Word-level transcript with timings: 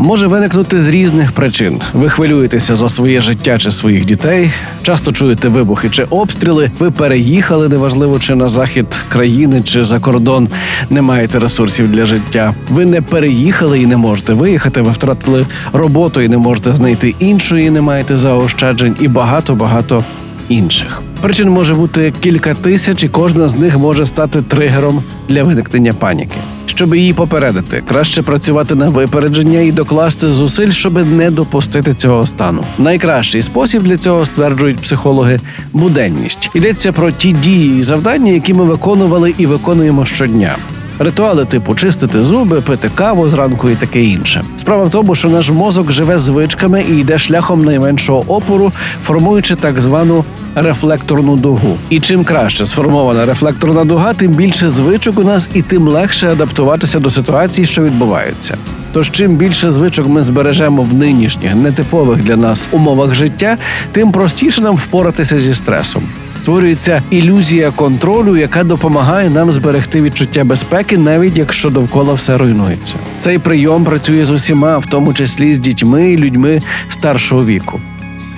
може 0.00 0.26
виникнути 0.26 0.82
з 0.82 0.88
різних 0.88 1.32
причин. 1.32 1.80
Ви 1.92 2.08
хвилюєтеся 2.08 2.76
за 2.76 2.88
своє 2.88 3.20
життя 3.20 3.58
чи 3.58 3.72
своїх 3.72 4.04
дітей, 4.04 4.50
часто 4.82 5.12
чуєте 5.12 5.48
вибухи 5.48 5.90
чи 5.90 6.04
обстріли. 6.04 6.70
Ви 6.78 6.90
переїхали, 6.90 7.68
неважливо 7.68 8.18
чи 8.18 8.34
на 8.34 8.48
захід 8.48 8.86
країни 9.08 9.62
чи 9.62 9.84
за 9.84 10.00
кордон 10.00 10.48
не 10.90 11.02
маєте 11.02 11.38
ресурсів 11.38 11.92
для 11.92 12.06
життя. 12.06 12.54
Ви 12.70 12.84
не 12.84 13.00
переїхали 13.02 13.80
і 13.80 13.86
не 13.86 13.96
можете 13.96 14.32
виїхати. 14.32 14.82
Ви 14.82 14.90
втратили 14.90 15.46
роботу 15.72 16.20
і 16.20 16.28
не 16.28 16.38
можете 16.38 16.76
знайти 16.76 17.14
іншої, 17.18 17.70
не 17.70 17.80
маєте 17.80 18.16
заощаджень 18.16 18.96
і 19.00 19.08
багато 19.08 19.54
багато 19.54 20.04
інших. 20.50 21.02
Причин 21.20 21.50
може 21.50 21.74
бути 21.74 22.12
кілька 22.20 22.54
тисяч, 22.54 23.04
і 23.04 23.08
кожна 23.08 23.48
з 23.48 23.58
них 23.58 23.78
може 23.78 24.06
стати 24.06 24.42
тригером 24.42 25.02
для 25.28 25.44
виникнення 25.44 25.94
паніки. 25.94 26.36
Щоб 26.66 26.94
її 26.94 27.12
попередити, 27.12 27.82
краще 27.88 28.22
працювати 28.22 28.74
на 28.74 28.88
випередження 28.88 29.60
і 29.60 29.72
докласти 29.72 30.28
зусиль, 30.28 30.70
щоб 30.70 31.06
не 31.06 31.30
допустити 31.30 31.94
цього 31.94 32.26
стану. 32.26 32.64
Найкращий 32.78 33.42
спосіб 33.42 33.82
для 33.82 33.96
цього 33.96 34.26
стверджують 34.26 34.78
психологи 34.78 35.40
буденність. 35.72 36.50
Йдеться 36.54 36.92
про 36.92 37.10
ті 37.10 37.32
дії 37.32 37.80
і 37.80 37.84
завдання, 37.84 38.32
які 38.32 38.54
ми 38.54 38.64
виконували 38.64 39.34
і 39.38 39.46
виконуємо 39.46 40.06
щодня. 40.06 40.56
Ритуали 41.02 41.44
типу 41.44 41.74
чистити 41.74 42.24
зуби, 42.24 42.60
пити 42.60 42.90
каву 42.94 43.28
зранку 43.28 43.70
і 43.70 43.74
таке 43.74 44.02
інше. 44.02 44.44
Справа 44.58 44.84
в 44.84 44.90
тому, 44.90 45.14
що 45.14 45.28
наш 45.28 45.50
мозок 45.50 45.92
живе 45.92 46.18
звичками 46.18 46.84
і 46.90 46.98
йде 46.98 47.18
шляхом 47.18 47.60
найменшого 47.60 48.24
опору, 48.28 48.72
формуючи 49.02 49.54
так 49.54 49.80
звану 49.80 50.24
рефлекторну 50.54 51.36
дугу. 51.36 51.76
І 51.90 52.00
чим 52.00 52.24
краще 52.24 52.66
сформована 52.66 53.26
рефлекторна 53.26 53.84
дуга, 53.84 54.14
тим 54.14 54.32
більше 54.32 54.68
звичок 54.68 55.18
у 55.18 55.22
нас 55.22 55.48
і 55.54 55.62
тим 55.62 55.88
легше 55.88 56.32
адаптуватися 56.32 56.98
до 56.98 57.10
ситуації, 57.10 57.66
що 57.66 57.82
відбуваються. 57.82 58.56
Тож 58.92 59.10
чим 59.10 59.36
більше 59.36 59.70
звичок 59.70 60.08
ми 60.08 60.22
збережемо 60.22 60.82
в 60.82 60.94
нинішніх 60.94 61.54
нетипових 61.54 62.22
для 62.22 62.36
нас 62.36 62.68
умовах 62.72 63.14
життя, 63.14 63.56
тим 63.92 64.12
простіше 64.12 64.60
нам 64.60 64.76
впоратися 64.76 65.38
зі 65.38 65.54
стресом. 65.54 66.02
Створюється 66.34 67.02
ілюзія 67.10 67.70
контролю, 67.70 68.36
яка 68.36 68.64
допомагає 68.64 69.30
нам 69.30 69.52
зберегти 69.52 70.02
відчуття 70.02 70.44
безпеки, 70.44 70.98
навіть 70.98 71.38
якщо 71.38 71.70
довкола 71.70 72.14
все 72.14 72.38
руйнується. 72.38 72.96
Цей 73.18 73.38
прийом 73.38 73.84
працює 73.84 74.24
з 74.24 74.30
усіма, 74.30 74.78
в 74.78 74.86
тому 74.86 75.14
числі 75.14 75.54
з 75.54 75.58
дітьми 75.58 76.12
і 76.12 76.16
людьми 76.16 76.62
старшого 76.88 77.44
віку. 77.44 77.80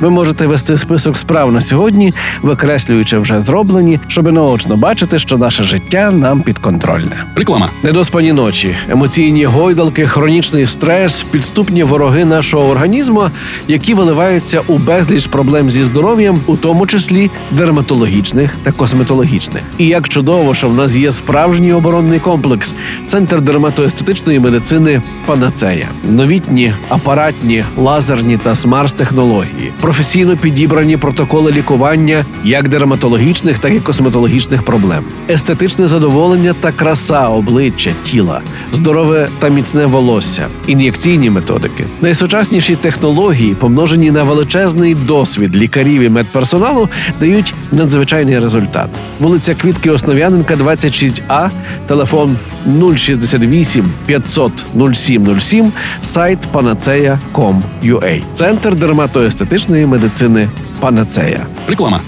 Ви 0.00 0.10
можете 0.10 0.46
вести 0.46 0.76
список 0.76 1.16
справ 1.16 1.52
на 1.52 1.60
сьогодні, 1.60 2.14
викреслюючи 2.42 3.18
вже 3.18 3.40
зроблені, 3.40 4.00
щоб 4.06 4.32
наочно 4.32 4.76
бачити, 4.76 5.18
що 5.18 5.38
наше 5.38 5.64
життя 5.64 6.10
нам 6.10 6.42
підконтрольне. 6.42 7.24
Реклама. 7.36 7.70
Недоспані 7.82 8.32
ночі, 8.32 8.76
емоційні 8.88 9.44
гойдалки, 9.44 10.06
хронічний 10.06 10.66
стрес, 10.66 11.22
підступні 11.22 11.82
вороги 11.82 12.24
нашого 12.24 12.68
організму, 12.68 13.30
які 13.68 13.94
виливаються 13.94 14.60
у 14.66 14.78
безліч 14.78 15.26
проблем 15.26 15.70
зі 15.70 15.84
здоров'ям, 15.84 16.40
у 16.46 16.56
тому 16.56 16.86
числі 16.86 17.30
дерматологічних 17.50 18.56
та 18.62 18.72
косметологічних. 18.72 19.62
І 19.78 19.86
як 19.86 20.08
чудово, 20.08 20.54
що 20.54 20.68
в 20.68 20.74
нас 20.74 20.94
є 20.94 21.12
справжній 21.12 21.72
оборонний 21.72 22.20
комплекс, 22.20 22.74
центр 23.08 23.40
дерматоестетичної 23.40 24.40
медицини 24.40 25.02
Панацея, 25.26 25.88
новітні 26.04 26.72
апаратні, 26.88 27.64
лазерні 27.76 28.36
та 28.36 28.54
смарт-технології, 28.54 29.72
професійно 29.88 30.36
підібрані 30.36 30.96
протоколи 30.96 31.52
лікування 31.52 32.24
як 32.44 32.68
дерматологічних, 32.68 33.58
так 33.58 33.72
і 33.72 33.80
косметологічних 33.80 34.62
проблем, 34.62 35.04
естетичне 35.28 35.88
задоволення 35.88 36.54
та 36.60 36.72
краса 36.72 37.28
обличчя, 37.28 37.90
тіла, 38.04 38.40
здорове 38.72 39.28
та 39.38 39.48
міцне 39.48 39.86
волосся, 39.86 40.46
ін'єкційні 40.66 41.30
методики, 41.30 41.84
найсучасніші 42.00 42.76
технології, 42.76 43.54
помножені 43.54 44.10
на 44.10 44.22
величезний 44.22 44.94
досвід 44.94 45.56
лікарів 45.56 46.02
і 46.02 46.08
медперсоналу, 46.08 46.88
дають 47.20 47.54
надзвичайний 47.72 48.38
результат. 48.38 48.90
Вулиця 49.20 49.54
Квітки 49.54 49.90
Основ'яненка, 49.90 50.56
26А, 50.56 51.50
телефон 51.86 52.36
068 52.96 53.92
500 54.06 54.52
0707, 54.94 55.72
сайт 56.02 56.38
panaceia.com.ua. 56.52 58.22
Центр 58.34 58.74
дерматоестетичної 58.74 59.77
медицини 59.86 60.48
Панацея. 60.80 61.46
Реклама. 61.68 62.00